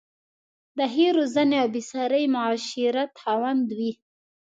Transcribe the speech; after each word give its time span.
د 0.77 0.79
ښې 0.93 1.07
روزنې 1.17 1.57
او 1.63 1.67
بې 1.73 1.81
ساري 1.91 2.23
معاشرت 2.33 3.11
خاوند 3.21 3.67
وې. 3.77 3.91